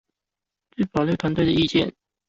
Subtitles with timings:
[0.71, 1.93] 據法律團隊的意見